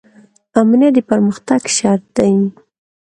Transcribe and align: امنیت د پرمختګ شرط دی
امنیت 0.61 0.93
د 0.95 0.99
پرمختګ 1.09 1.61
شرط 1.77 2.03
دی 2.17 2.33